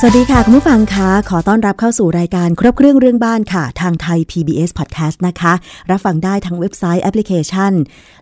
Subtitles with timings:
[0.00, 5.52] สวัสดีค่ะ คุณผู้ฟังคะขอต้อนรับเข้าสู่รายการครบเครื่องเรื่องบ้านค่ะ ทางไทย PBS Podcast นะคะ
[5.90, 7.72] รับฟังได้ทั้งเว็บไซต์แอปพลิเคชัน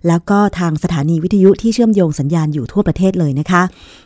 [0.08, 3.62] แล้วก็ทางสถานีวิทยุที่เชื่อมโยงสัญญาณอยู่ทั่วประเทศเลยนะคะ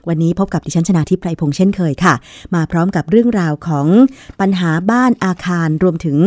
[0.09, 2.15] วันนี้พบกับดิฉันชนาทิพไพรพงษ์เช่นเคยค่ะ
[2.55, 3.87] มาพร้อมกับเรื่องราวของ
[4.41, 6.19] ปัญหาบ้านอาคารรวมถึง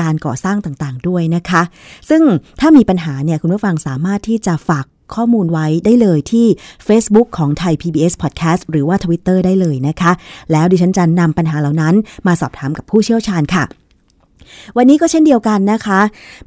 [0.00, 1.62] การก่อสร้างต่างๆ ด้วยนะคะ
[2.10, 2.22] ซึ่ง
[2.60, 6.46] ถ้ามีปัญหาเนี่ยคุณผู้ฟังสามารถที่จะฝาก ข้อมูลไว้ได้เลยที่
[6.86, 10.12] Facebook ของไทย PBS Podcast หรือว่า Twitter ได้เลยนะคะ
[10.52, 11.94] แล้วดิฉันจะนำปัญหาเหล่านั้น
[12.26, 13.64] มาสอบถามกับผู้เชี่ยวชาญค่ะ
[14.76, 16.00] วันนี้ก็เช่นเดียวกันนะคะ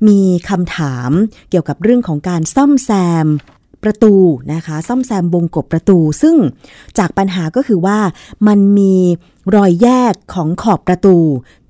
[0.08, 1.10] มีคำถาม
[1.50, 2.90] เกี่ยวกับเรื่องของการซ่อมแซ
[3.26, 3.28] ม
[3.84, 4.16] ประตู
[4.54, 6.36] นะคะ ซ่อมแซมวงกบประตู ซึ่ง
[6.98, 8.00] จากปัญหาก็คือว่า
[8.48, 8.96] มันมี
[9.56, 11.18] รอยแยกของขอบประตู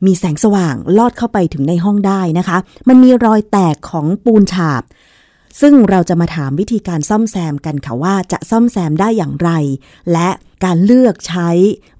[0.05, 4.81] มีแสงสว่างลอดเข้าไปถึงในห้องได้นะคะ มันมีรอยแตกของปูนฉาบ
[5.61, 9.49] ซึ่งเราจะมาถามวิธีการซ่อมแซมกันค่ะว่าจะซ่อมแซมได้อย่างไร
[10.13, 10.29] และ
[10.65, 11.49] การเลือกใช้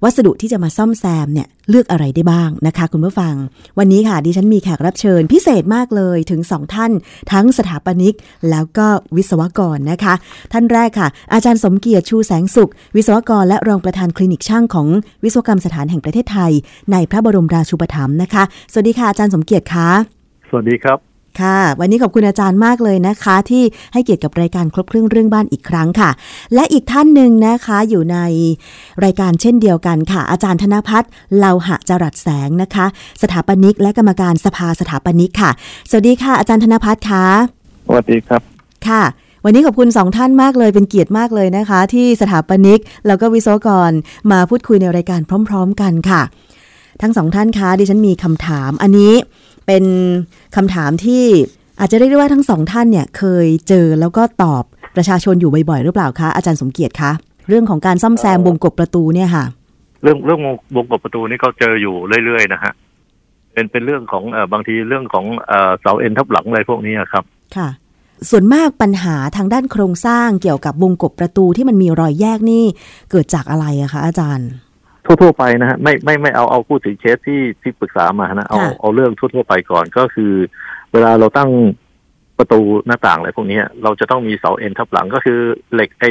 [0.02, 3.34] วัสดุที่จะมาซ่อมแซมเนี่ยเลือกอะไรได้บ้างนะคะคุณผู้ฟัง
[3.78, 6.92] วันนี้ค่ะดิฉันมีแขกรับเชิญพิเศษมากเลยถึงสองท่าน
[7.32, 8.16] ทั้งสถาปนิก
[8.50, 10.14] แล้วก็วิศวกรนะคะ
[10.52, 14.88] ท่านแรกค่ะ อาจารย์สมเกียรติชูแสงสุข วิศวกรและรองประธานคลินิกช่างของ
[15.24, 16.52] วิศวกรรมสถานแห่งประเทศไทย
[16.92, 18.42] ในพระบรมราชูปถัมภ์นะคะ
[18.72, 19.88] สวัสดีค่ะอาจารย์สมเกียรติคะ
[20.48, 21.09] สวัสดีครับ
[21.40, 26.10] ค่ะ วันนี้ขอบคุณอาจารย์มากเลยนะคะ ที่ให้เกียรติกับรายการครบเครื่องเรื่องบ้านอีกครั้งค่ะ
[26.54, 28.18] และอีกท่านหนึ่งนะคะอยู่ใน
[29.04, 32.86] รายการเช่นเดียวกันค่ะ อาจารย์ธนพัฒน์เลาหะจรัสแสงนะคะ
[33.22, 35.50] สถาปนิก และกรรมการสภาสถาปนิกค่ะ
[35.90, 37.26] สวัสดีค่ะ อาจารย์ธนพัฒน์ค่ะ
[37.86, 38.42] สวัสดีครับ
[38.88, 39.02] ค่ะ
[39.44, 43.90] วันนี้ขอบคุณสองท่านมากเลยเป็นเกียรติมากเลยนะคะ ที่สถาปนิก แล้วก็วิศวกร
[44.32, 46.22] มาพูดคุยในรายการพร้อม ๆ กันค่ะ
[47.02, 49.12] ทั้งสองท่านคะดิฉันมีคำถาม อันนี้
[49.66, 49.84] เป็น
[50.56, 51.24] คำถามที่
[51.80, 54.64] อาจจะเรียกได้ว่าทั้งสองท่านเนี่ยเคยเจอแล้วก็ตอบ
[54.96, 57.12] ประชาชนอยู่บ่อยๆหรือเปล่าคะอาจารย์สมเกียรติคะ
[57.48, 59.44] เรื่องของการซ่อมแซมวงกบประตูเนี่ยค่ะ
[60.02, 60.40] เรื่องเรื่อง
[60.76, 61.94] วงกบประตูนี่ก็เจออยู่
[62.24, 62.72] เรื่อยๆนะฮะ
[63.52, 67.24] เป็นเป็นเรื่องของเออบางทีเรื่องของเออเสาเอ็นทับหลังอะไรพวกนี้ครับ
[67.56, 67.68] ค่ะ
[68.30, 72.64] ส่วนมากปัญหาทางด้านโครงสร้างเกี่ยวกับวงกบประตูที่มันมีรอยแยกนี่
[73.10, 74.48] เกิดจากอะไรอะคะอาจารย์
[75.22, 80.32] ทั่วๆไปนะฮะไม่ไม่ไม่เอาเอาพูดถึงเคสที่ที่ปรึกษามานะเอาเอาเรื่องทั่วๆไปก่อนก็คือ
[80.92, 81.50] เวลาเราตั้ง
[82.38, 85.38] ประตูหน้าต่างอะไรพวกนี้เราจะต้องมีเสาเอ็นทับหลังก็คือ
[85.74, 86.08] เหล็กไอ้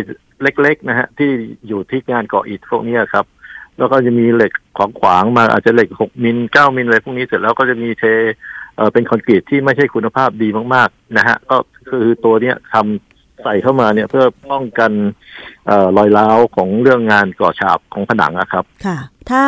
[0.61, 1.29] เล็ก ๆ นะฮะ ที่
[1.67, 3.25] อยู่ที่งานก่ออิฐพวกนี้ครับ
[3.77, 8.03] แล้วก็จะมีเหล็กขวางขวางมาอาจจะเหล็กหกมิลเก้ามิลอะไรพวกนี้เสร็จแล้วก็จะมีเท
[8.75, 11.57] เออเป็นคอนกรีตที่ไม่ใช่คุณภาพดีมาก ๆ นะฮะ ก็
[11.89, 13.08] คือตัวเนี้ยทำ
[13.43, 14.91] ใส่เข้ามาเนี่ยเพื่อป้องกัน
[15.69, 18.97] อรอยร้าวของเรื่องงานก่อฉาบของผนังอะครับ ค่ะ
[19.29, 19.43] ถ้า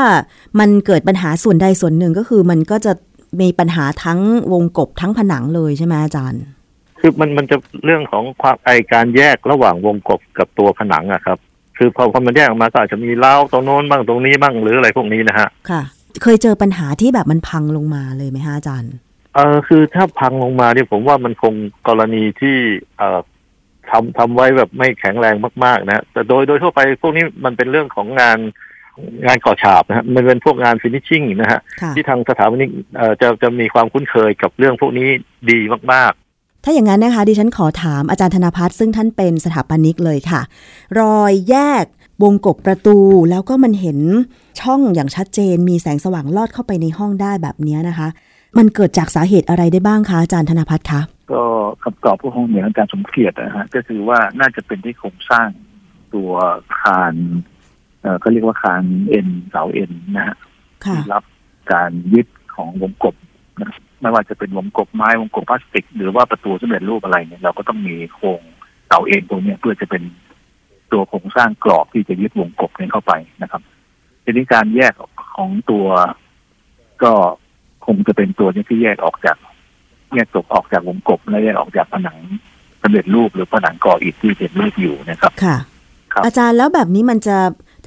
[0.59, 2.93] มันเกิดปัญหาส่วนใดส่วนหนึ่งก็คือมันก็จะ
[3.41, 4.19] มีปัญหาทั้ง
[4.53, 6.41] วงกบทั้งผนังเลยใช่ไหมอาจารย์
[6.99, 11.37] คือมันมันจะเรื่องของความไอการแยกระหว่างวงกบกับตัวผนังอะครับ
[11.77, 15.81] คือพอพอมันแยกออกมาก็อาจจะมีเล้าตรงโน้นบ้างตรงนี้บ้างหรืออะไรพวกนี้นะฮะ ค่ะ
[16.23, 18.93] เคยเจอปัญหาที่แบบมันพังลงมาเลยไหมฮะอาจารย์
[19.35, 21.53] เออคือถ้าพังลงมาเนี่ยผมว่ามันคง
[21.87, 22.55] กรณีที่
[22.97, 23.19] เอ่อ
[23.91, 25.35] ทำทำไว้แบบไม่แข็งแรง
[25.65, 28.39] มาก ๆ นะแต่โดยโดยทั่วไปพวกนี้มันเป็นเรื่องของงาน
[29.25, 31.59] งานก่อฉาบนะฮะมันเป็นพวกงานฟินิชชิ่งนะฮะ
[31.95, 32.69] ที่ทางสถาปนิก
[33.21, 35.07] จะจะมีความคุ้นเคยกับเรื่องพวกนี้
[35.49, 35.59] ดี
[35.93, 36.13] มาก
[36.63, 40.41] ถ้าอย่างนั้นนะคะ ดิฉันขอถามอาจารย์ธนพัฒน์ซึ่งท่านเป็นสถาปนิกเลยค่ะ
[40.99, 41.85] รอยแยก
[42.23, 42.97] วงกบประตู
[43.29, 43.99] แล้วก็มันเห็น
[44.61, 48.07] ช่องอย่างชัดเจน มีแสงสว่างลอดเข้าไปในห้องได้แบบนี้นะคะ
[48.57, 51.41] มันเกิดจากสาเหตุอะไรได้บ้างคะอาจารย์ธนพัฒน์คะ ก็
[51.83, 55.49] คำตอบก็คงเหมือนอาจารย์สมเกียรตินะฮะก็คือว่าน่าจะเป็นที่โครงสร้าง
[56.13, 56.31] ตัว
[56.79, 57.15] คาน
[58.01, 60.35] เอ่อก็เรียกว่าคานเอ็นเสาเอ็นนะฮะ
[60.83, 61.23] ที่รับ
[61.73, 63.15] การยึดของวงกบ
[63.59, 63.67] นะ
[64.01, 68.41] ไม่ว่าจะเป็นวงกบไม้วงกบพลาสติก หรือว่าประตูสำเร็จรูปอะไรเนี่ยเราก็ต้องมีโครง
[68.87, 70.03] เสาเอ็นตรงนี้เพื่อจะเป็น
[70.91, 73.61] ตัวโครงสร้างกรอบที่จะยึดวงกบนี้เข้าไปนะครับ
[74.23, 74.93] ทีนี้การแยก
[75.35, 75.85] ของตัว
[77.03, 77.13] ก็
[77.85, 79.37] คงจะเป็นตัวนี้ที่แยกออกจาก
[80.15, 82.17] แยกตกออกจากวงกบและแยกออกจากผนัง
[82.81, 85.57] สำเร็จรูปหรือผนังก่ออิฐที่เป็นรูปอยู่นะครับค่ะ
[86.25, 87.37] อาจารย์แล้วแบบนี้มันจะ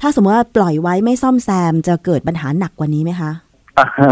[0.01, 3.31] ถ้าสมมติว่าปล่อยไว้ไม่ซ่อมแซมจะเกิดปัญหาหนักกว่านี้ไหมคะ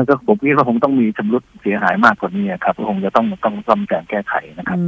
[0.07, 4.83] ก็ผมคิดว่าคงต้องมีชำรุดเสียหายมากกว่านี้ครับคงจะต้องต้องซ่อมแซมแก้ไขนะครับอื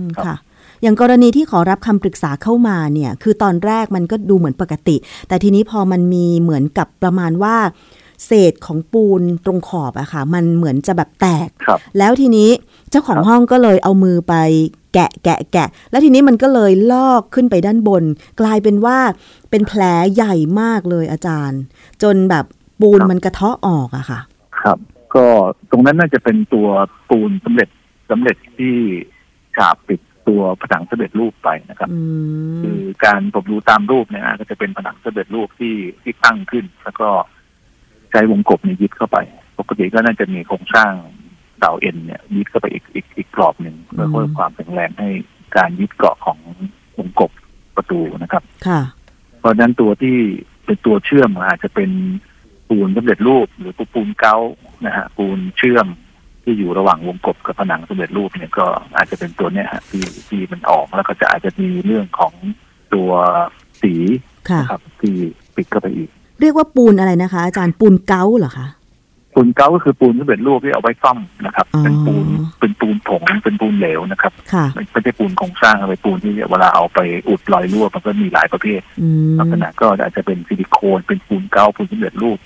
[0.00, 0.36] มค่ะ
[0.82, 4.96] อย่างกรณีที่ขอรับคำปรึกษาเข้ามาเนี่ย คือตอนแรกมันก็ดูเหมือนปกติ
[5.28, 7.56] แต่ทีนี้พอมันมีเหมือนกับประมาณว่า
[8.26, 11.48] เศษของปูนตรงขอบอะค่ะ มันเหมือนจะแบบแตก
[11.98, 12.50] แล้วทีนี้
[12.90, 14.34] เจ้าของห้องก็เลยเอามือไป
[14.94, 18.04] แกะแกะแกะ แล้วทีนี้มันก็เลยลอกขึ้นไปด้านบน
[18.40, 18.98] กลายเป็นว่า
[19.50, 19.82] เป็นแผล
[20.14, 21.60] ใหญ่มากเลยอาจารย์
[22.02, 22.44] จนแบบ
[22.80, 24.20] ปูนมันกระเทาะออกอะค่ะ
[24.60, 24.78] ครับ
[25.14, 25.24] ก็
[25.70, 26.68] ตรงนั้นน่าจะเป็นตัว
[27.10, 27.68] ปูนสำเร็จ
[28.10, 28.76] สำเร็จที่
[29.56, 31.90] ฉาบปิดตัวผนังสำเร็จรูปไปนะครับ
[32.62, 37.08] คือการผมดูตามรูปเนี่ยก็จะเป็นผนังสำเร็จรูปที่ที่ตั้งขึ้น แล้วก็
[38.10, 39.18] ใช้วงกบเนี่ยยึดเข้าไป
[39.58, 40.92] ปกติก็น่าจะมีโครงสร้าง
[41.58, 45.08] เสาเอ็นเนี่ยยึดเข้าไปอีกอีกอีกกรอบหนึ่งเพื่อเพิ่มความแข็งแรงให้
[45.56, 46.38] การยึดเกาะของ
[46.98, 47.30] วงกบ
[47.76, 48.80] ประตูนะครับ ค่ะ
[49.38, 50.16] เพราะฉะนั้นตัวที่
[50.64, 51.90] เป็นตัวเชื่อมอาจจะเป็น
[52.68, 54.36] ปูนสำเร็จรูป หรือปูนเกา
[54.86, 55.86] นะฮะปูนเชื่อม
[56.42, 58.66] ที่อยู่ระหว่างวงกบกับผนังสำเร็จรูปเนี่ยก็
[58.96, 62.34] อาจจะเป็นตัวเนี้ยฮะที่ที่มันออกแล้วก็จะอาจจะมีเรื่องของ
[62.94, 63.10] ตัว
[63.82, 63.94] สี
[64.58, 65.14] นะครับที่
[65.54, 68.68] ปิดเข้าไปอีก เรียกว่าปูนอะไรนะคะ อาจารย์ปูนเกาเหรอคะ
[69.34, 72.26] ปูนเกาก็คือปูนสำเร็จรูปที่เอาไว้ซ่อมนะครับ เป็นปูน
[72.60, 74.32] เป็นปูนผงเป็นปูนเหลวนะครับ
[74.74, 76.98] ไม่ใช่ปูนโครงสร้างเอาไปปูนที่เวลาเอาไป
[77.28, 78.80] อุดรอยรั่วมันก็มีหลายประเภท
[79.38, 82.38] ลักษณะก็อาจจะเป็นซิลิโคนเป็นปูนเกาปูนสำเร็จรูป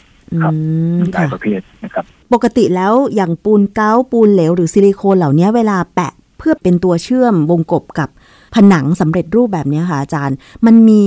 [0.42, 0.52] ครับ
[1.00, 8.08] มีหลายประเภทนะครับ ปกติแล้วอย่างปูนเกาปูนเหลวหรือซิลิโคนเหล่านี้เวลาแปะเพื่อเป็นตัวเชื่อมวงกบกับ
[8.54, 10.36] ผนังสำเร็จรูปแบบนี้ค่ะอาจารย์
[10.66, 11.04] มันมี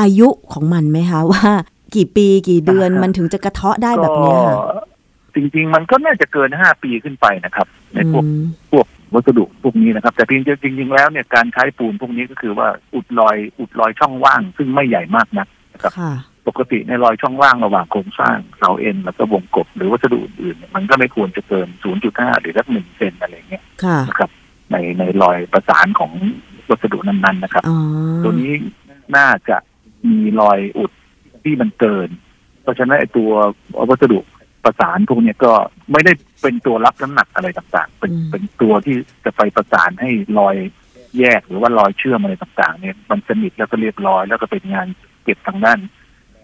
[0.00, 1.44] อายุของมันไหมคะว่า
[1.96, 4.56] กี่ปีกี่เดือนมันถึงจะกระเทาะได้แบบนี้ค่ะ
[5.34, 8.24] จริง ๆ มันก็น่าจะเกินห้าปีขึ้นไปนะครับ ในพวก
[8.72, 10.42] พวกวัสดุพวกนี้นะครับ แต่จริง
[10.78, 15.92] จริง ๆ แล้วเนี่ยการใช้ปูนพวกนี้ก็คือว่าอุดรอยอุดรอยช่องว่าง ซึ่งไม่ใหญ่มากนักนะครับ
[16.48, 21.68] ปกติในรอยช่องว่างระหว่างโครงสร้างเสาเอ็นแล้วก็วงกบหรือวัสดุอื่นๆมันก็ไม่ควรจะเกิน
[22.04, 23.62] 0.5 หรือสักหนึ่งเซนอะไรเงี้ย
[24.08, 24.30] นะครับ
[24.70, 26.12] ในในรอยประสานของ
[26.70, 27.62] วัสดุนั้นๆนะครับ
[28.24, 28.52] ตัวนี้
[29.16, 29.56] น่าจะ
[30.10, 30.92] มีรอยอุด
[31.44, 32.08] ที่มันเกิน
[32.62, 33.30] เพราะฉะนั้นไอ้ตัว
[33.88, 34.18] วัสดุ
[34.64, 35.52] ประสานพวกนี้ก็
[35.92, 36.12] ไม่ได้
[36.42, 40.56] เป็นตัวรับน้ำหนักอะไรต่างๆ เป็นเป็นตัวที่จะไปประสานให้รอย
[41.18, 44.86] แยกหรือว่ารอยเชื่อมอะไรต่างๆ เนี่ยมันสนิทแล้วก็เรียบร้อย แล้วก็เป็นงาน
[45.24, 45.78] เก็บทางด้าน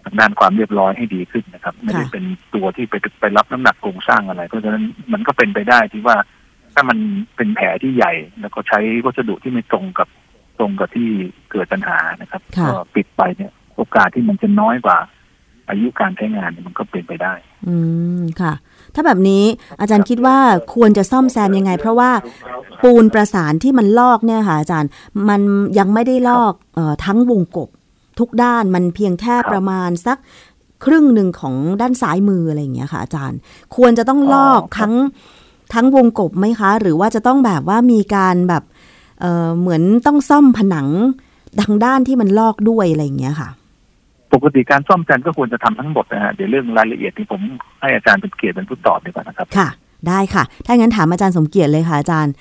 [0.05, 2.23] ทางด้านความเรียบร้อยให้ดีขึ้นนะครับ ไม่ได้เป็น
[2.55, 4.83] ตัวที่ไปไปรับน้ำหนักโครงสร้างอะไร เพราะฉะนั้น
[5.13, 6.17] มันก็เป็นไปได้ที่ว่า
[6.73, 6.97] ถ้ามัน
[7.35, 10.07] เป็นแผลที่ใหญ่ แล้วก็ใช้วัสดุที่ไม่ตรงกับ
[10.59, 11.09] ตรงกับที่
[11.51, 14.97] เกิดปัญหานะครับก็ปิดไปเนี่ย โอกาสที่มันจะน้อยกว่า
[15.69, 17.33] อายุการใช้งานมันก็เป็นไปได้
[17.67, 17.75] อื
[18.19, 18.53] มค่ะ
[18.95, 19.43] ถ้าแบบนี้
[19.79, 20.37] อาจารย์คิดว่า
[20.73, 22.11] ควรจะซ่อมแซมยังไง เพราะว่า
[22.83, 24.89] ปูนประสานที่มันลอกเนี่ยค่ะอาจารย์
[25.29, 25.41] มัน
[25.77, 27.69] ยังไม่ได้ลอกออทั้งวงกบ
[28.19, 30.17] ทุกด้านมันเพียงแค่ประมาณสัก
[30.85, 33.39] ครึ่งหนึ่งของด้านซ้ายมืออะไรอย่างเงี้ยค่ะ อาจารย์
[33.75, 34.93] ควรจะต้องลอกทั้ง
[35.73, 38.63] ทั้งวงกบไหมคะ หรือว่าจะต้องแบบว่ามีการแบบ
[39.19, 40.87] เเหมือนต้องซ่อมผนัง
[41.59, 43.49] ดังด้านที่มันลอกด้วยอะไรอย่างเงี้ยค่ะ
[44.33, 47.41] ปกติการซ่อมแซมก็ควรจะทำทั้งหมดนะฮะเดี๋ยวเรื่องรายละเอียดที่ผม
[47.81, 49.67] ให้อาจารย์เป็นเกียรติเป็นผู้ตอบดีกว่านะครับ ค่ะ
[50.07, 52.33] ได้ค่ะ ถ้างั้นถามอาจารย์สมเกียรติเลยค่ะอาจารย์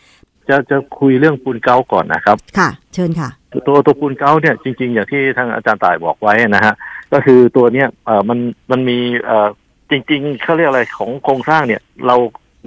[0.48, 3.28] จะจะคุยเรื่องปูนเกาก่อนนะครับ ค่ะ เชิญค่ะ
[3.66, 6.74] ตัวตัวปูนเกาเนี่ยจริง ๆ อย่างที่ทางอาจารย์ต่ายบอกไว้นะฮะ
[7.12, 8.38] ก็คือตัวเนี้ยเอ่อมัน
[8.70, 9.48] มันมีเอ่อ
[9.90, 12.16] จริง ๆเขาเรียกอะไรของโครงสร้างเนี่ยเรา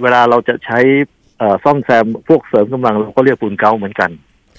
[0.02, 0.78] เวลาเราจะใช้
[1.38, 4.10] เอ่อซ่อมแซมพวกเสริมกำลังเราก็เรียกปูนเกาเหมือนกัน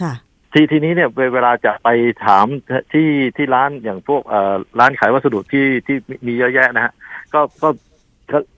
[0.01, 0.13] ค่ะ
[0.55, 1.89] ทีทีนี้เนี่ยเวลาจะไป
[2.25, 2.45] ถาม
[2.93, 5.97] ที่ที่ร้านอย่างพวกเอ่อร้านขายวัสดุที่ที่
[6.27, 6.93] มีเยอะแยะนะฮะ
[7.33, 7.67] ก็ก็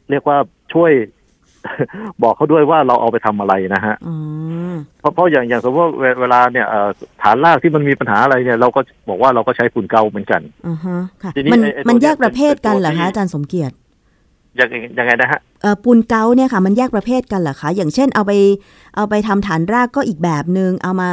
[0.10, 0.38] เรียกว่า
[0.74, 0.92] ช่วย
[2.24, 3.96] บอกเขาด้วยว่าเราเอาไปทำอะไรนะฮะ
[5.00, 6.68] เพราะเพราะอย่างอย่างสมมติว่าเวลาเนี่ย
[7.22, 13.76] ฐานรากที่มันมีปัญหาอะไรเนี่ย เราก็บอกว่าเราก็ใช้ฝุ่นเกาเหมือนกันอือฮะค่ะมันมันแยกประเภทกันเหรอคะอาจารย์สมเกียรติ
[14.60, 18.32] ยังยังไงนะฮะเออปูนเกาเนี่ยค่ะ มันแยกประเภทกันเหรอคะ อย่างเช่นเอาไป
[18.96, 21.10] เอาไปทำฐานรากก็อีกแบบหนึง่งเอามา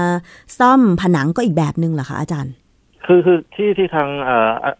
[0.58, 2.54] ซ่อมผนังก็อีกแบบหนึ่งเหรอคะอาจารย์
[3.06, 4.08] คือคือที่ที่ทาง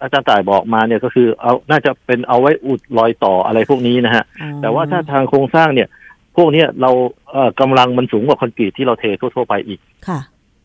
[0.02, 4.24] อาจารย์ต่ายบอกมาเนี่ยก็คือเอาน่าจะเป็นเอาไว้อุดรอยต่ออะไรพวกนี้นะฮะ
[4.62, 5.88] แต่ว่าถ้าทางโครงสร้างเนี่ย
[6.36, 6.90] พวกนี้เรา
[7.32, 10.20] เอ่อกำลังมันสูงกว่าคอนกรีตที่เราเททั่วๆไปอีกค่ะ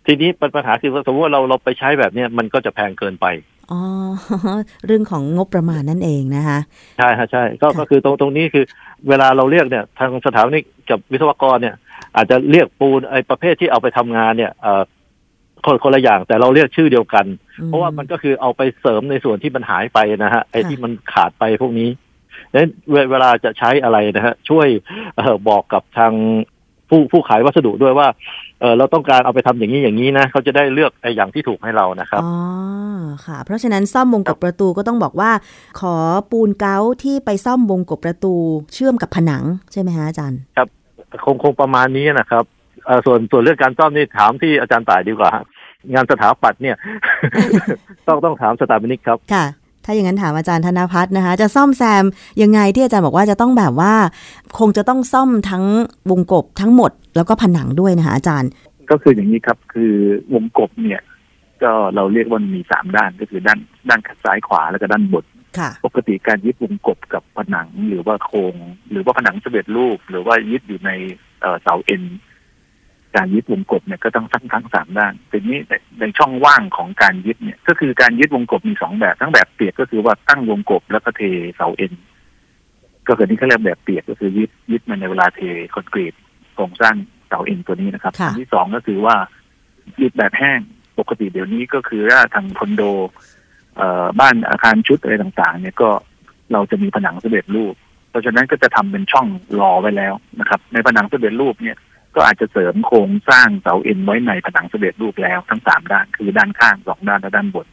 [0.06, 3.26] ทีนี้ปัญหาคือสมมติว่าเราเราไปใช้แบบเนี้ยมันก็จะแพงเกินไป
[3.72, 3.80] อ๋อ
[4.86, 6.60] เรื่องของงบประมาณนั่นเองนะคะ
[6.98, 8.66] ใช่ฮะใช่ก็ก็คือตรงตรงนี้คือ
[9.10, 11.76] เวลาเราเรียกเนี่ย ทางสถาปนิกกับวิศวกรเนี่ย
[12.16, 14.84] อาจจะเรียกปูนไอ้ประเภทที่เอาไปทำงานเนี่ยเอ่อ
[15.66, 17.26] คนคนละอย่างแต่เราเรียกชื่อเดียวกัน
[17.66, 21.90] เพราะว่ามันก็คือเอาไปเสริมในส่วนที่มันหายไปนะฮะไอ้ที่มันขาดไปพวกนี้
[22.54, 22.72] นั้น
[23.12, 24.68] เวลาจะใช้อะไรนะฮะช่วย
[25.18, 26.14] อบอกกับทาง
[26.90, 28.08] ผู้ผู้ขายวัสดุด้วยว่า
[28.62, 32.34] เออเราต้องการเอาไปทำอย่างนี้อย่างนี้นะเขาจะได้เลือกไอ้อย่างที่ถูกให้เรานะครับอ๋อ
[33.26, 35.32] ค่ะ เพราะฉะนั้นซ่อมวงกบประตูก็ต้องบอกว่า
[35.80, 35.96] ขอ
[36.32, 38.34] ปูนเกาที่ไปซ่อมวงกบประตู
[38.74, 40.68] เชื่อมกับผนังใช่ไหมฮะอาจารย์ครับ
[41.26, 42.44] คงคงประมาณนี้นะครับ
[43.06, 45.32] ส่วนส่วนเรื่องการซ่อมนี่ถามที่อาจารย์ต่ายดีกว่า
[45.94, 46.76] งานสถาปัตย์เนี่ย
[48.08, 49.46] ต้องต้องถามสถาปนิกครับค่ะ
[49.86, 52.04] ถ้าอย่างนั้นถามอาจารย์ธนพัฒน์นะคะ จะซ่อมแซม
[52.42, 53.94] ยังไงที่อาจารย์บอกว่าจะต้องแบบว่า
[54.60, 55.64] คงจะต้องซ่อมทั้ง
[56.12, 58.50] วงกบทั้งหมด แล้วก็ผนังด้วยนะคะอาจารย์
[58.90, 59.94] ก็คืออย่างนี้ครับคือ
[60.34, 61.02] วงกบเนี่ย
[61.64, 63.60] ก็เราเรียกว่ามีสามด้านก็คือด้าน
[63.90, 65.26] ด้านซ้ายขวาแล้วก็ด้านบน
[65.86, 68.56] ปกติการยึดวงกบกับผนังหรือว่าโครง
[68.92, 70.92] หรือว่าผนังสำเร็จรูป หรือว่ายึดอยู่ใน
[71.62, 72.02] เสาเอ็น
[73.16, 75.60] การยึดวงกบเนี่ยก็ต้องทั้งทั้งสามด้านทีนี้
[76.00, 81.22] ในช่องว่างของการยึดเนี่ย ก็คือการยึดวงกบมีสองแบบ ทั้งแบบเปียกก็คือว่าตั้งวงกบแล้วก็เท
[81.56, 81.94] เสาเอ็น
[83.08, 85.40] ก็คือนี่เขาเรียกแบบเปียกก็คือยึดยึดมันในเวลาเท
[85.74, 86.14] คอนกรีต
[86.54, 86.96] โครงสร้าง
[87.28, 89.16] เสาเอ็นตัวนี้นะครับอันที่สองก็คือว่า
[90.02, 90.60] ยึดแบบแห้ง
[91.00, 92.82] ปกติเดี๋ยวนี้ก็คือว่าทางคอนโด
[94.20, 95.90] บ้านอาคารชุดอะไรต่างๆ เนี่ยก็
[96.54, 97.76] เราจะมีผนังสำเร็จรูป
[98.10, 99.28] เพราะฉะนั้นก็จะทำเป็นช่อง
[99.60, 101.78] รอไว้แล้วนะครับ ในผนังสำเร็จรูปเนี่ย
[102.16, 107.68] ก็อาจจะเสริมโครงสร้างเสาเอ็นไว้ในผนังสำเร็จรูปแล้วทั้งสามด้านคือด้านข้างสองด้านและด้านบน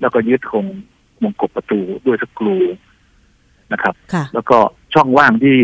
[0.00, 0.66] แล้วก็ยึดโครง
[1.22, 2.58] มงกบประตูด้วยสกรู
[3.72, 3.94] นะครับ
[4.34, 4.58] แล้วก็
[4.94, 5.56] ช่องว่างที่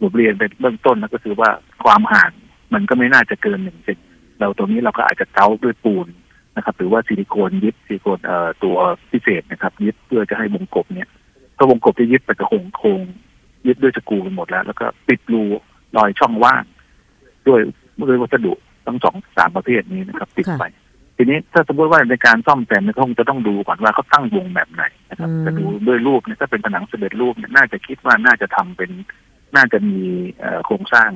[0.00, 1.50] ผมเรียนเป็นเบื้องต้นนะก็คือว่า
[1.84, 2.30] ความห่าง
[2.74, 3.98] มันก็ไม่น่าจะเกินหนึ่งเซน
[4.40, 6.06] เราตรงนี้เราก็อาจจะเกาด้วยปูน
[6.56, 8.76] นะครับ หรือว่าซิลิโคนยึดซิลิโคนเอ่อตัว
[9.10, 11.08] พิเศษนะครับ ยึดเพื่อจะให้วงกบเนี่ย
[11.58, 13.02] ก็วงกบที่ยึดไปจะคงโครง
[13.66, 15.42] ยึดด้วยสกูหมดแล้ว แล้วก็ปิดรู
[15.96, 16.62] รอยช่องว่าง
[17.48, 17.60] ด้วย
[18.08, 18.52] ด้วยวัสดุ
[18.86, 20.64] ทั้งสองสามประเภทนี้นะครับ ติดไป
[21.16, 28.90] ทีนี้ถ้าสมมติว่าในการซ่อมแซมเนี่ยคงจะต้องดูก่อนว่าเขาตั้งวงแบบไหนนะครับจะดูด้วยรูปเนี่ยถ้าเป็นผนังสำเร็จรูปเนี่ยน่าจะคิดว่าน่าจะทำเป็น
[29.56, 30.00] น่าจะมี
[30.66, 31.10] โครงสร้าง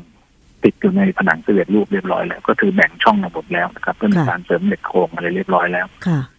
[0.64, 5.86] ติดอยู่ในผนังสำเร็จรูปเรียบร้อยแล้วก็คือแบ่งช่องระบบแล้วนะครับเพื่อการเสริมเหล็กโครงอะไรเรียบร้อยแล้ว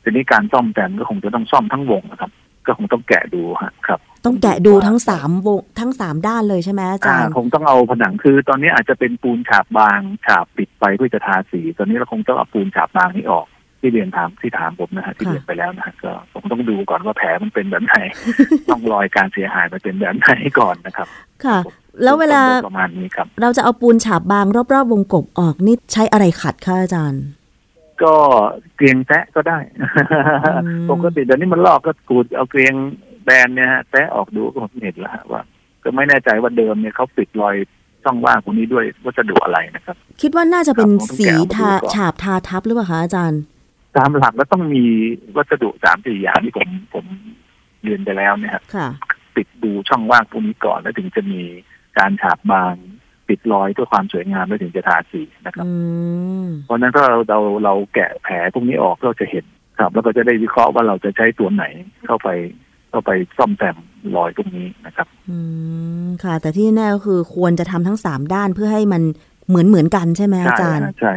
[0.04, 2.32] ทีนี้การซ่อมแซมก็คงจะต้องซ่อมทั้งวงนะครับ
[2.68, 3.42] ก็คงต้องแกะดู
[3.88, 13.48] ครับ ต้องแกะดูทั้งสามวงทั้งสามด้านเลยใช่ไหมอาจารย์คงต้องเอาผนังคือ ตอนนี้อาจจะเป็นปูนฉาบบางฉาบปิดไปเพื่อจะทาสี ตอนนี้เราคงต้องเอาปูนฉาบบางนี้ออก
[13.80, 17.96] ที่เรียนถามที่ถามผมนะฮะที่เรียนไปแล้วนะฮะก็ผมต้องดูก่อนว่าแผลมันเป็นแบบไหน
[18.72, 21.08] ต้องรอยการเสียหายมันเป็นแบบไหนก่อนนะครับ
[21.46, 21.58] ค่ะ
[22.04, 27.24] แล้วเวลาประมาณนี้ครับ เราจะเอาปูนฉาบบางรอบๆวงกบออกนี่ใช้อะไรขัดคะอาจารย์
[28.04, 28.14] ก็
[28.76, 29.60] เกลียงแตะก็ได้
[30.92, 32.74] ปกติเดี๋ยวนี้มันลอกก็กูดเอาเกลียง
[33.24, 35.42] แบรนด์เนี่ยฮะแตะออกดูก็เห็นแล้วว่า
[35.84, 37.56] ก็ไม่แน่ใจว่าเดิมเนี่ยเขาปิดรอย
[38.04, 43.42] ช่องว่างตรงนี้ด้วยวัสดุอะไรนะครับ คิดว่าน่าจะเป็นสีทาฉาบทาทับหรือเปล่าคะอาจารย์
[43.98, 44.84] ตามหลักแล้วต้องมี
[45.36, 47.06] วัสดุสามสี่อย่างที่ผมผม
[47.84, 48.64] เรียนไปแล้วเนี่ยครับ
[49.36, 51.42] ปิดดูช่องว่างพวกนี้ก่อนแล้วถึงจะมี
[51.98, 52.74] การฉาบบาง
[53.28, 55.66] ปิดรอยเพื่อความสวยงามแล้วถึงจะทาสีนะครับ
[56.66, 59.46] เพราะนั้นก็เราเราเราแกะแผลพวกนี้ออกก็จะเห็น
[59.80, 61.66] ครับ แล้วก็จะได้วิเคราะห์ว่าเราจะใช้ตัวไหน
[62.06, 62.30] เข้าไป
[62.94, 63.76] ก็ไปซ่อมแซม
[64.16, 65.38] รอยตรงนี้นะครับ อื
[66.06, 69.02] มค่ะ แต่ที่แน่ก็คือควรจะทำทั้งสามด้านเพื่อให้มัน
[69.48, 71.14] เหมือนเหมือนกันใช่ไหมอาจารย์ใช่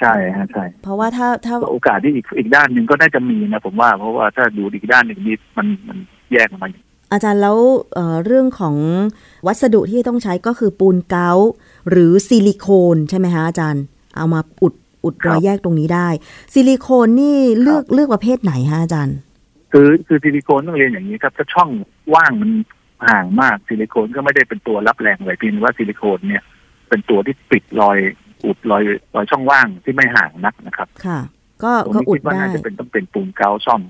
[0.00, 5.98] ใช่ฮะใช่ เพราะว่าถ้าถ้าโอกาสที่อีกอีกด้านหนึ่งก็น่าจะมีนะผมว่าเพราะว่าถ้าดูอีกด้านหนึ่งนี่มันมัน
[6.32, 6.68] แยกออกมา
[7.12, 7.58] อาจารย์แล้ว
[7.94, 8.76] เเรื่องของ
[9.46, 11.30] วัสดุที่ต้องใช้ก็คือปูนกาว
[11.90, 13.82] หรือซิลิโคนใช่ไหมคะอาจารย์
[14.16, 16.08] เอามาอุดอุดรอยแยกตรงนี้ได้
[16.52, 19.16] ซิลิโคนนี่เลือกเลือกประเภทไหนฮะอาจารย์
[19.78, 21.70] คือคือซิลิโคนต้องเรียนอย่างนี้ครับถ้าช่อง
[22.14, 22.50] ว่างมัน
[23.08, 26.42] ห่างมากซิลิโคนก็ไม่ได้เป็นตัวรับแรงเลยเพียงว่าซิลิโคนเนี่ย
[26.88, 27.98] เป็นตัวที่ปิดรอย
[28.44, 28.82] อุดรอย
[29.14, 31.18] รอยช่องว่างที่ไม่ห่างนักนะครับ ค่ะ
[31.64, 33.82] ก็ก็อุดได้น่าจะเป็นต้องเป็นปูนเกาซ่อม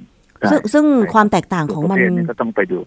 [0.50, 1.98] ซึ่งซึ่งความแตกต่างของมัน
[2.30, 2.78] ก็ต้องไปดู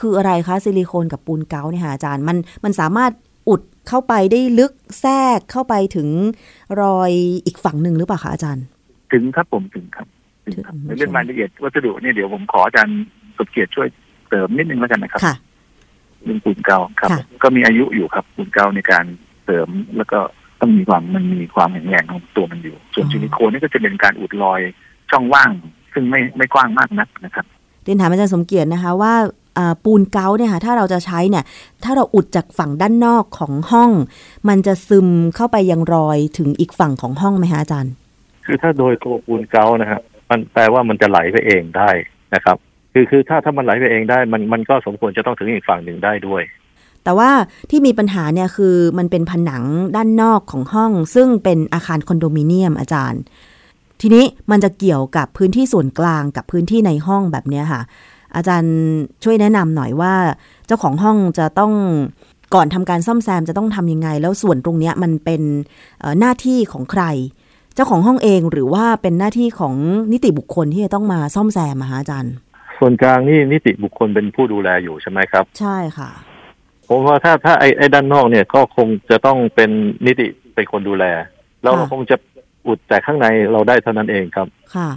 [0.00, 3.12] คืออะไรคะซิลิโคนกับปูนเกาเนี่ยค่ะอาจารย์มันมันสามารถ
[3.48, 6.08] อุดเข้าไปได้ลึกแทรกเข้าไปถึง
[6.82, 7.12] รอย
[7.46, 8.64] อีกฝั่งหนึ่งหรือเปล่าคะอาจารย์
[9.12, 10.19] ถึงครับผมถึงครับใน
[10.96, 13.00] เรื่องรายละเอียดวัสดุเนี่ยเดี๋ยวผมขออาจารย์
[13.38, 13.88] สมเกียรติช่วย
[14.30, 15.22] เติมนิดนึงแล้วกันนะครับ
[16.24, 17.10] เรื่องปูนเกาครับ
[17.42, 19.04] ก็มีอายุอยู่ครับปูนเกาในการ
[19.44, 20.18] เสริมแล้วก็
[20.60, 24.60] ต้องมีความมันมีความแข็งแรงของตัวมันอยู่ ส่วนซิลิโคนนี่ก็จะเป็นการอุดรอย
[25.10, 25.50] ช่องว่าง
[25.92, 27.46] ซึ่งไม่ไม่กว้างมากนักนะครับ
[27.84, 29.14] เรียนถามอาจารย์สมเกียรตินะคะว่า
[29.84, 31.44] ปูนเกาเนี่ยค่ะถ้าเราจะใช้เนี่ย
[31.84, 33.90] ถ้าเราอุดจากฝั่งด้านนอกของห้อง
[34.48, 37.92] มันจะซึมเข้าไปยังรอยถึงอีกฝั่งของห้องไหมคะอาจารย์
[38.46, 40.00] คือถ้าโดยตัวปูนเกานะครับ
[40.30, 41.90] มันแปลว่ามันจะไหลไปเองได้
[42.34, 42.56] นะครับ
[42.92, 46.42] คือคือถ้าถ้ามันไหลไปเองได้ มันมันก็สมควรจะต้องถึงอีกฝั่งหนึ่งได้ด้วย
[47.04, 47.30] แต่ว่า
[47.70, 49.64] ที่มีปัญหาเนี่ยคือมันเป็นผนัง
[49.96, 53.20] ด้านนอกของห้อง ซึ่งเป็นอาคารคอนโดมิเนียมอาจารย์
[54.00, 57.82] ทีนี้มันจะเกี่ยวกับพื้นที่ส่วนกลางกับพื้นที่ในห้องแบบนี้ค่ะ
[58.36, 58.74] อาจารย์
[59.24, 60.14] ช่วยแนะนำหน่อยว่า
[60.66, 61.72] เจ้าของห้องจะต้อง
[62.54, 65.42] ก่อนทำการซ่อมแซมจะต้องทำยังไง แล้วส่วนตรงนี้มันเป็น
[66.20, 67.02] หน้าที่ของใคร
[67.74, 69.74] เจ้าของห้องเองหรือว่าเป็นหน้าที่ของ
[70.12, 72.34] นิติบุคคลที่จะต้องมาซ่อมแซมมาอาจารย์
[72.78, 76.10] ส่วนกลางนี่นิติบุคคลเป็นผู้ดูแลอยู่ใช่ไหมครับ ใช่ค่ะ
[76.88, 79.70] ผมว่าถ้าถ้าไอ้ไอ้ด้านนอกเนี่ยก็คงจะต้องเป็น
[80.06, 81.04] นิติเป็นคนดูแล
[81.64, 82.16] เราคงจะ
[82.66, 84.90] อุดแต่ข้างในเราได้เท่านั้นเองครับ ค่ะ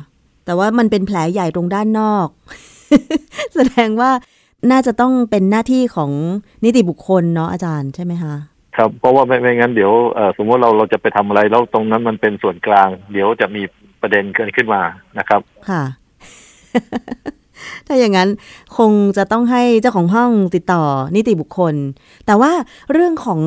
[0.46, 2.28] แต่ว่ามันเป็นแผลใหญ่ตรงด้านนอก
[3.56, 4.12] แสดงว่า
[4.72, 6.12] น่าจะต้องเป็นหน้าที่ของ
[6.64, 8.34] นิติบุคคลเนาะอาจารย์ใช่ไหมคะ
[8.78, 13.62] ครับเพราะว่าไม่ไม่งั้นเดี๋ยวเออสมมติเราเราจะไปทำอะไรแล้วตรงนั้นมันเป็นส่วนกลาง เดี๋ยวจะมี
[14.02, 14.82] ประเด็นเกิดขึ้นมา
[15.20, 15.84] นะครับ ค่ะ
[17.88, 18.30] ถ้าอย่างนั้น
[18.78, 20.84] คงจะต้องให้เจ้าของห้องติดต่อ
[21.16, 21.76] นิติบุคคล
[22.26, 22.52] แต่ว่า
[22.92, 23.42] เรื่องของ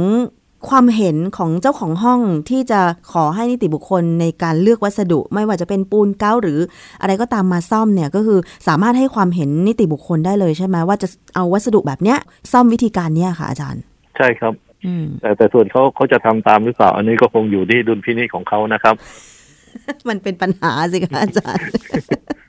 [0.69, 2.81] ความเห็นของเจ้าของห้องที่จะ
[3.13, 6.59] ขอให้นิติบุคคลในการเลือกวัสดุ ไม่ว่าจะเป็นปูนเก้าหรือ
[7.01, 12.19] อะไรก็ตามมาซ่อมเนี่ยก็คือสามารถให้ความเห็นนิติบุคคลได้เลยใช่ไหมว่าจะเอาวัสดุแบบเนี้ย
[12.53, 13.83] ซ่อมวิธีการเนี้ยค่ะอาจารย์
[14.17, 14.53] ใช่ครับ
[15.21, 18.95] แต่แต่ส่วนเขาเขาจะทำตามหรือเปล่า อันนี้ก็คงอยู่ที่ดุลพินิจของเขานะครับ
[20.09, 21.67] มันเป็นปัญหาสิคะอาจารย์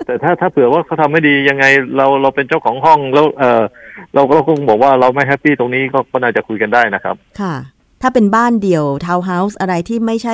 [0.06, 1.66] แต่ถ้าถ้าเผื่อว่าเขาทำไม่ดียังไง
[1.98, 3.64] เราเราเป็นเจ้าของห้องแล้ว เออ
[4.16, 7.56] เราก็คงบอกว่าเราไม่ happy ตรงนี้ก็ก็น่าจะคุยกันได้นะครับ ค่ะ
[8.02, 10.34] ถ้าเป็นบ้านเดี่ยวทาวน์เฮาส์อะไรที่ไม่ใช่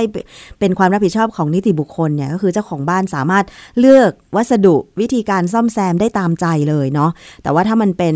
[0.60, 3.46] เป็นความรับผิดชอบของนิติบุคคลเนี่ย ก็คือเจ้าของบ้านสามารถ
[3.80, 7.12] เลือกวัสดุวิธีการซ่อมแซมได้ตามใจเลยเนาะ
[7.44, 8.16] แต่ว่าถ้ามันเป็น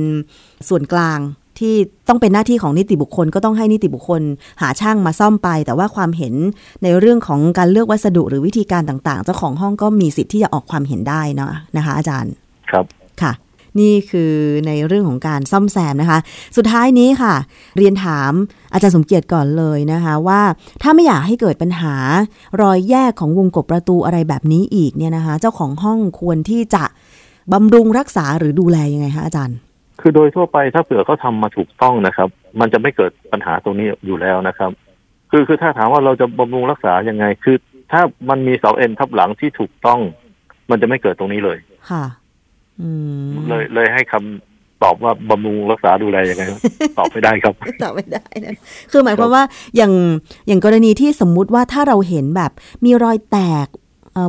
[0.69, 1.19] ส่วนกลาง
[1.59, 1.75] ที่
[2.09, 4.21] ต้องเป็นหน้าที่ของนิติบุคคล ก็ต้องให้นิติบุคคล
[4.61, 6.33] หาช่างมาซ่อมไป แต่ว่าความเห็น
[6.83, 12.33] ในเรื่องของการเลือกวัสดุหรือวิธีการต่างๆ เจ้าของห้องก็มีสิทธิ์ที่จะออกความเห็นได้นะนะคะ อาจารย์
[12.71, 12.85] ครับ
[13.21, 13.33] ค่ะ
[13.79, 14.33] นี่คือ
[14.67, 16.19] ในเรื่องของการซ่อมแซมนะคะ
[16.57, 17.33] สุดท้ายนี้ค่ะ
[17.77, 18.31] เรียนถาม
[18.73, 20.41] อาจารย์สมเกียรติก่อนเลยนะคะว่า
[20.81, 21.95] ถ้าไม่อยากให้เกิดปัญหา
[22.61, 26.83] รอยแยกของวงกบประตูอะไรแบบนี้อีกเนี่ยนะคะ เจ้าของห้องควรที่จะ
[27.53, 29.57] บำรุงรักษาหรือดูแลยังไงคะอาจารย์
[30.01, 34.71] คือโดยทั่วไปถ้าเผื่อเขาทามาถูกต้องนะครับ มันจะไม่เกิดปัญหาตรงนี้อยู่แล้วนะครับ
[35.31, 37.55] คือคือถ้าถามว่าเราจะบำรุงรักษายังไง คือ
[37.91, 39.99] ถ้ามันมีเสาเอ็นทับหลังที่ถูกต้อง
[40.69, 41.57] มันจะไม่เกิดตรงนี้เลย
[41.89, 42.03] ค่ะ
[42.81, 42.89] อื
[43.47, 46.43] เลยเลยให้คำตอบว่าบำรุงรักษาดูแลยังไง
[46.97, 48.55] ตอบไม่ได้ครับตอบไม่ได้นะ
[48.91, 49.43] คือหมายความว่า
[49.77, 49.93] อย่าง
[50.47, 52.51] อย่างกรณีที่สมมุติว่าถ้าเราเห็นแบบ
[52.85, 53.67] มีรอยแตก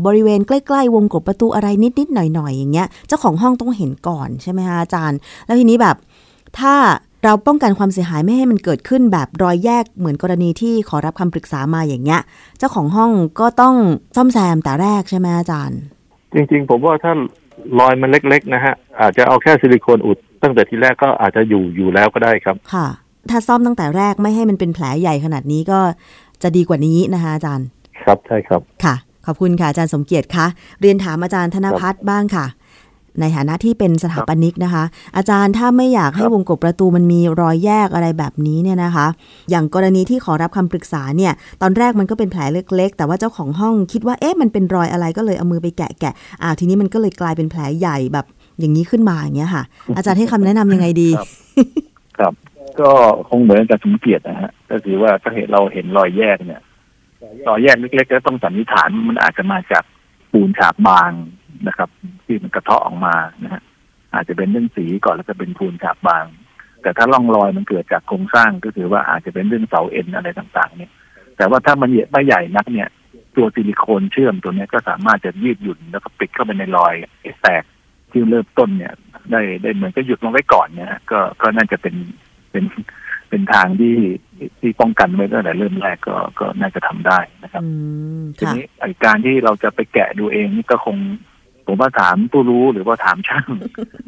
[0.06, 1.68] บริเวณใกล้ ๆ วงกบประตูอะไร
[1.98, 5.96] นิด ๆ หน่อย ๆ อย่างเงี้ย เจ้าของห้องต้องเห็นก่อนใช่ไหมคะอาจารย์ แล้วทีนี้แบบ
[6.58, 6.74] ถ้า
[7.24, 12.20] เราป้องกันความเสียหายไม่ให้มันเกิดขึ้นแบบรอยแยกเหมือนกรณีที่ขอรับคำปรึกษามาอย่างเงี้ย
[12.58, 13.74] เจ้าของห้องก็ต้อง
[14.16, 15.78] ซ่อมแซมแต่แรกใช่ไหมอาจารย์
[16.34, 17.12] จริง ๆ ผมว่าถ้า
[17.78, 22.86] รอยมันเล็ก ๆ นะฮะ อาจจะเอาแค่ซิลิโคนอุด ตั้งแต่ทีแรกก็อาจจะอยู่อยู่แล้วก็ได้ครับ ค่ะ
[23.30, 25.80] ถ้าซ่อมตั้งแต่แรกไม่ให้มันเป็นแผลใหญ่ขนาดนี้ก็
[26.42, 27.66] จะดีกว่านี้นะคะอาจารย์
[28.04, 28.94] ครับใช่ครับ ค่ะ
[29.26, 30.46] ขอบคุณค่ะอาจารย์สมเกียรติคะ
[30.80, 32.46] เรียนถามอาจารย์ธนพัฒน์บ้างค่ะ
[33.20, 34.84] ในฐานะที่เป็นสถาปนิกนะคะ
[35.16, 39.06] อาจารย์ถ้าไม่อยากให้วงกบประตูมันมีรอยแยกอะไรแบบนี้เนี่ยนะคะ
[39.50, 48.26] อย่างกรณีที่ขอรับคำปรึกษาเนี่ย ตอนแรกมันก็เป็นแผลเล็ก ๆ แต่ว่าเจ้าของห้องคิดว่าเอ๊ะมันเป็นรอยอะไรก็เลยเอามือไปแกะแกะอ่าทีนี้มันก็เลยกลายเป็นแผลใหญ่แบบ
[48.60, 49.62] อย่างนี้ขึ้นมาอย่างเงี้ยค่ะ
[49.96, 51.10] อาจารย์ให้คำแนะนํำยังไงดี
[52.18, 52.32] ครับ
[52.80, 52.90] ก็
[53.28, 56.60] คงเหมือนกับสมเกียรตินะฮะก็คือว่าถ้าเห็นเราเห็นรอยแยกเนี่ย
[57.46, 59.84] ต่อแยกเล็กๆก็ต้องสันนิษฐานมันอาจจะมาจาก
[60.32, 61.12] ปูนฉาบบาง
[61.68, 61.88] นะครับ
[62.24, 63.62] ที่มันกระเทาะออกมานะฮะ
[64.14, 66.24] อาจจะเป็นเรื่องสีก่อนแล้วก็เป็นปูนฉาบบาง
[66.82, 70.92] แต่ถ้าร่องรอยมันเกิดจากโครงสร้างก็คือว่าอาจจะเป็นเรื่องเสาเอ็นอะไรต่างๆ เนี่ย
[71.36, 72.88] แต่ว่าถ้ามันไม่ใหญ่นักเนี่ย
[73.36, 76.94] ตัวซิลิโคนเชื่อมตัวนี้ก็สามารถจะยืดหยุ่นแล้วก็ปิดเข้าไปในรอย
[77.42, 77.62] แตก
[78.10, 78.94] ที่เริ่มต้นเนี่ย
[79.30, 81.94] ได้ได้เหมือนก็หยุดลงไว้ก่อนเนี่ยก็ก็น่าจะเป็น
[82.50, 82.64] เป็น
[83.30, 83.96] เป็นทางที่
[84.60, 87.62] ที่ป้องกันไว้ตั้งแต่เริ่มแรกก็ก็น่าจะทำได้นะครับ
[88.38, 90.98] ทีนี้ไอการที่เราจะไปแกะดูเองนี่ก็คง
[91.70, 93.46] ผมว่าถามผู้รู้หรือว่าถามช่าง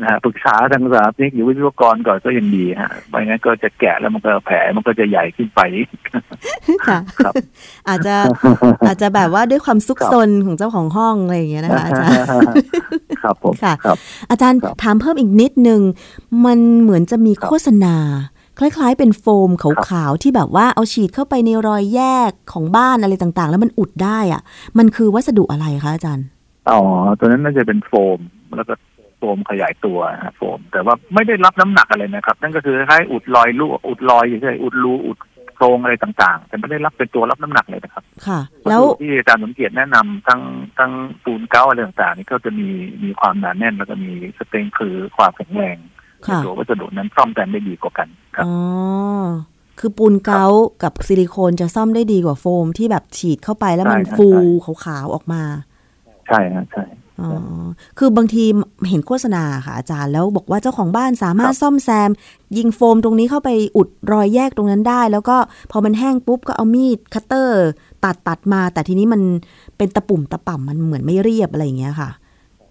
[0.01, 5.61] นะฮะปรึกษาทางสถาปนิกหรือวิศวกรก่อนก็ยังดีฮะไม่งั้นก็จะแกะแล้วมันก็แผลมันก็จะใหญ่ขึ้นไป
[6.89, 7.35] ค่ะครับ
[7.89, 8.17] อาจจะ
[8.87, 12.15] อาจจะแบบว่าด้วยความซุกซนของเจ้าของห้องอะไรอย่างเงี้ยนะคะอาจารย์
[13.23, 13.75] ครับผมค่ะ
[14.31, 15.81] อาจารย์ถามเพิ่มอีกนิดนึง
[16.47, 17.97] มันเหมือนจะมีโฆษณา
[18.61, 24.42] คล้ายๆ เป็นโฟมขาวๆที่แบบว่าเอาฉีดเข้าไปในรอยแยกของบ้านอะไรต่างๆ แล้วมันอุดได้อะ
[24.79, 26.27] มันคือวัสดุอะไรคะอาจารย์
[26.70, 26.81] อ๋อ
[27.18, 28.18] ตัวนั้นน่าจะเป็นโฟม
[28.57, 28.75] แล้วก็
[29.18, 35.18] โฟมขยายตัวนะโฟม แต่ว่าไม่ได้รับน้ำหนักอะไรนะครับ นั่นก็คือคล้ายอุดรอยรูอุดรอยเฉยอุดรูอุด
[35.57, 40.40] โครงอะไรต่างๆ แต่ไม่ได้รับเป็นตัวรับน้ำหนักเลยนะครับ ค่ะ แล้วที่อาจารย์สมเกียรติแนะนำทั้ง
[40.79, 40.92] ทั้ง
[41.25, 42.68] ปูนเก้าอะไรต่างๆ นี่ก็จะมี
[43.05, 45.77] มีความหนาแน่นแล้วก็มีสเต็งคือความแข็งแรง
[46.45, 48.55] ตัววัสดุนั้นซ่อมแซมได้ดีกว่ากันครับอ๋อ
[49.79, 50.45] คือปูนเกา
[50.83, 54.29] กับซิลิโคนจะซ่อมได้ดีกว่าโฟมที่แบบฉีดเข้าไปแล้วมันฟู
[54.65, 55.43] ขาวๆออกมา
[56.29, 56.85] ใช่ฮะใช่
[57.21, 57.31] อ๋อ
[57.99, 58.45] คือบางที
[58.89, 62.11] เห็นโฆษณาค่ะอาจารย์แล้วบอกว่าเจ้าของบ้านสามารถซ่อมแซม
[62.57, 65.37] ยิงโฟมตรงนี้เข้าไปอุดรอยแยกตรงนั้นได้ แล้วก็
[65.71, 67.69] พอมันแห้งปุ๊บก็เอามีดคัตเตอร์
[68.05, 69.23] ตัดตัดมา แต่ทีนี้มัน
[69.77, 72.11] เป็นตะปุ่มตะป่ำมันเหมือนไม่เรียบอะไรอย่างเงี้ยค่ะ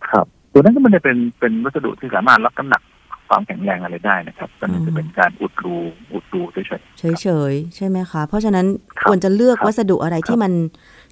[0.10, 2.82] ครับ ตัวนั้นก็มันจะเป็นเป็นวัสดุที่สามารถรับน้ำหนัก
[3.30, 5.78] ความแข็งแรงอะไรได้นะครับก็จะเป็นการอุดรู
[6.14, 8.66] อุดรูเฉยๆเฉยๆใช่ไหมคะเพราะฉะนั้น
[9.08, 10.52] ควรจะเลือกวัสดุอะไรที่มัน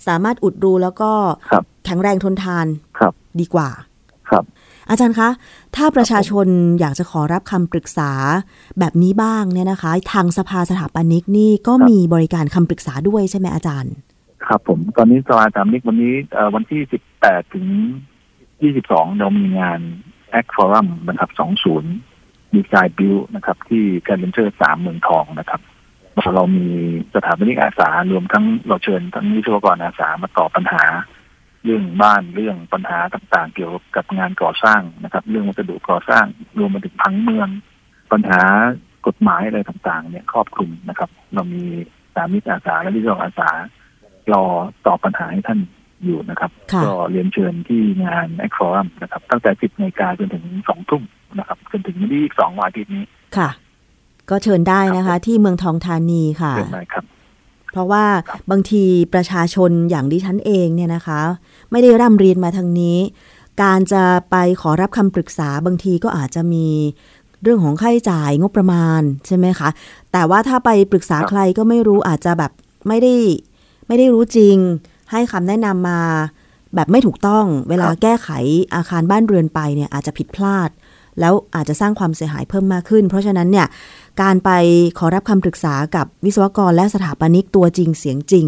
[0.08, 1.12] สามารถอุดรูแล้วก็
[1.86, 2.66] แข็งแรงทนทาน
[3.00, 3.70] ครับดีกว่า
[4.30, 4.44] ครับ
[4.90, 5.30] อาจารย์คะ
[5.76, 6.48] ถ้าประชาชน
[6.80, 8.12] อยากจะขอรับคำปรึกษา
[8.80, 13.94] แบบนี้บ้างเนี่ยนะคะ ทางสภาสถาปนิกนี่ก็มีบริการคำปรึกษาด้วยใช่ไหมอาจารย์
[14.46, 16.14] ครับผมตอนนี้สภาสถาปนิกวันนี้
[16.56, 17.66] วันที่สิบแปดถึง
[18.62, 19.80] ยี่สิบสองเรามีงาน
[20.40, 21.92] Act Forum นะครับสองศูนย์
[22.56, 25.62] Design Built นะครับ ที่ชาเลนเจอร์สามเมืองทองนะครับ
[26.36, 26.70] เรามี
[27.14, 30.84] สถาปนิกอาสารวมทั้งเราเชิญทั้งวิศวกรอาสามาตอบปัญหา
[31.64, 36.26] เรื่องบ้านเรื่องปัญหาต่างๆ เกี่ยวกับงานก่อสร้างนะครับ เรื่องวัสดุก่อสร้าง
[36.60, 37.50] รวมไปถึงพังเมือง
[38.12, 38.42] ปัญหา
[39.08, 41.64] กฎหมายอะไรต่างๆ เนี่ยครอบคลุมนะครับ เรามี
[42.16, 43.50] สามิกอาสาและวิศวกรอาสา
[44.32, 44.44] รอ
[44.88, 45.60] ตอบปัญหาให้ท่าน
[46.06, 46.52] อยู่นะครับ
[46.86, 51.04] ก็เรียนเชิญที่งานแอคฟอรัมนะครับ ตั้งแต่สิบนาฬิกาจนถึงสองทุ่ม
[51.40, 53.06] นะครับ จนถึงวันที่สองวันอาทิตย์นี้
[53.38, 53.50] ค่ะ
[54.30, 57.04] ก็เชิญได้นะคะ ที่เมืองทองธานีค่ะเชิญได้ครับ
[57.72, 58.06] เพราะว่า
[58.52, 58.84] บางที
[59.14, 61.20] ประชาชนอย่างดิฉันเองเนี่ยนะคะ
[61.72, 62.98] ไม่ได้ร่ำเรียนมาทางนี้
[63.62, 66.68] การจะไปขอรับคำปรึกษาบางทีก็อาจจะมี
[67.44, 69.70] เรื่องของค่าใช้จ่ายงบประมาณใช่ไหมคะ
[70.12, 72.52] แต่ว่าถ้าไปปรึกษาใครก็ไม่รู้อาจจะแบบ
[72.88, 73.16] ไม่ได้
[73.88, 74.58] ไม่ได้รู้จริง
[75.12, 76.00] ให้คำแนะนำมา
[76.76, 78.30] แบบไม่ถูกต้องเวลาแก้ไข
[78.76, 80.70] อาคารบ้านเรือนไปเนี่ยอาจจะผิดพลาด
[81.20, 83.68] แล้วอาจจะสร้างความเสียหายเพิ่มมากขึ้น เพราะฉะนั้นเนี่ย
[84.22, 84.50] การไป
[84.98, 88.48] ขอรับคำปรึกษากับวิศวกรและสถาปนิกตัวจริงเสียงจริง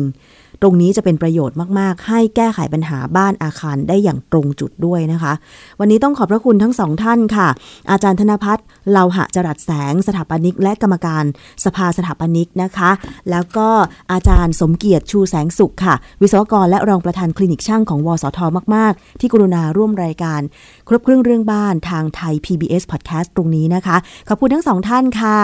[0.61, 5.33] ตรงนี้จะเป็นประโยชน์มาก ๆ ให้แก้ไขปัญหาบ้านอาคารได้อย่างตรงจุดด้วยนะคะ
[5.79, 7.47] วันนี้ต้องขอบพระคุณทั้งสองท่านค่ะ
[7.91, 11.23] อาจารย์ธนพัฒน์เลาหะจรัสแสง สถาปนิก และกรรมการ
[11.65, 12.91] สภาสถาปนิกนะคะ
[13.31, 13.67] แล้วก็
[14.11, 18.39] อาจารย์สมเกียรติชูแสงสุขค่ะ วิศวกรและรองประธานคลินิกช่างของวสท
[18.75, 20.41] มาก ๆ ที่กรุณาร่วมรายการ
[20.87, 25.37] ครบเครื่องเรื่องบ้านทางไทย PBS Podcast ตรงนี้นะคะ ขอบคุณทั้งสองท่านค่ะ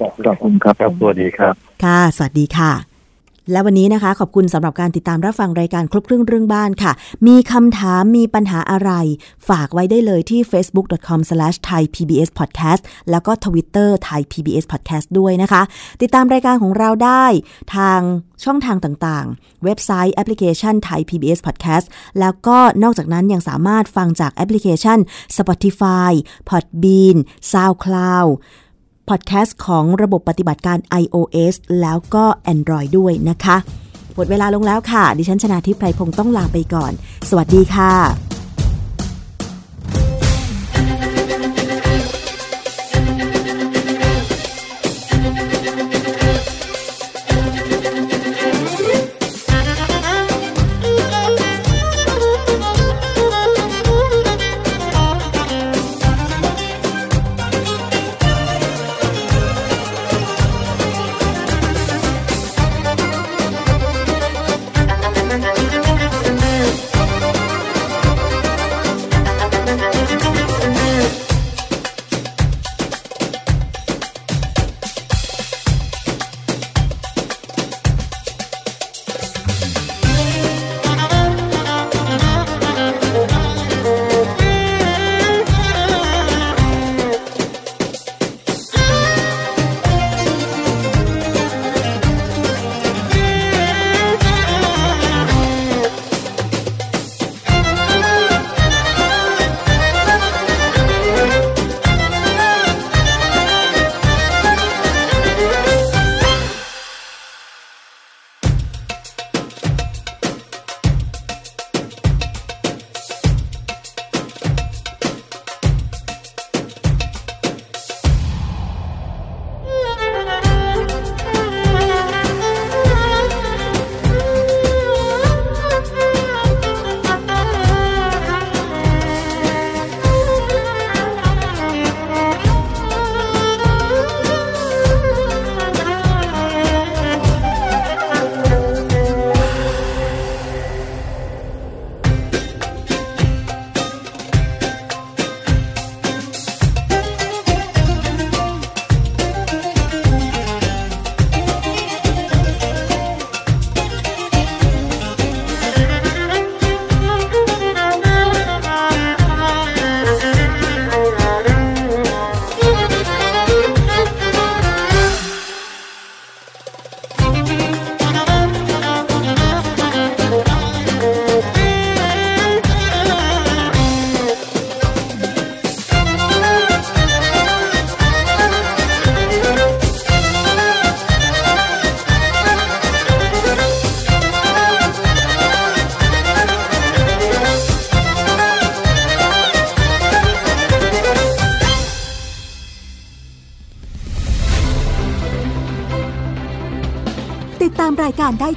[0.00, 2.91] ขอบคุณครับสวัสดีครับ ค่ะ สวัสดีค่ะ
[3.50, 6.92] และวันนี้นะคะ ขอบคุณสำหรับการติดตามรับฟังรายการครบเครื่องเรื่องบ้านค่ะ
[7.26, 8.90] มีคำถามมีปัญหาอะไร
[9.48, 15.62] ฝากไว้ได้เลยที่ facebook.com/thaipbspodcast แล้วก็ Twitter thaipbspodcast ด้วยนะคะ
[16.02, 17.24] ติดตามรายการของเราได้
[17.74, 18.00] ทาง
[18.44, 21.86] ช่องทางต่างๆ เว็บไซต์แอปพลิเคชัน Thai PBS Podcast
[22.20, 24.98] แล้วก็นอกจากนั้นยังสามารถฟังจากแอปพลิเคชัน
[25.36, 26.12] Spotify
[26.48, 27.16] Podbean
[27.52, 28.30] SoundCloud
[29.08, 33.56] พอดแคสต์ของระบบปฏิบัติการ iOS แล้วก็ Android ด้วยนะคะ
[34.14, 36.92] หมดเวลาลงแล้วค่ะ ดิฉันชนะทิพไพรพงศ์ต้องลาไปก่อน
[37.28, 38.31] สวัสดีค่ะ